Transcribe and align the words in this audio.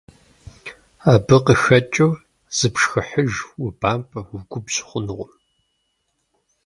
Абы 1.11 1.37
къыхэкӀыу, 1.45 2.11
зыпшхыхьыж, 2.57 3.33
убампӀэ, 3.65 4.21
угубжь 4.35 4.79
хъунукъым. 4.87 5.31